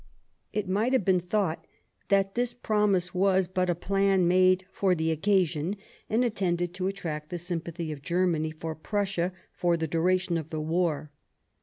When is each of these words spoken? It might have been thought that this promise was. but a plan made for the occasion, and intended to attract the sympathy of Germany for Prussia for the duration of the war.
It 0.51 0.67
might 0.67 0.93
have 0.93 1.05
been 1.05 1.19
thought 1.19 1.67
that 2.07 2.33
this 2.33 2.55
promise 2.55 3.13
was. 3.13 3.47
but 3.47 3.69
a 3.69 3.75
plan 3.75 4.27
made 4.27 4.65
for 4.71 4.95
the 4.95 5.11
occasion, 5.11 5.75
and 6.09 6.23
intended 6.25 6.73
to 6.73 6.87
attract 6.87 7.29
the 7.29 7.37
sympathy 7.37 7.91
of 7.91 8.01
Germany 8.01 8.49
for 8.49 8.73
Prussia 8.73 9.31
for 9.53 9.77
the 9.77 9.87
duration 9.87 10.39
of 10.39 10.49
the 10.49 10.59
war. 10.59 11.11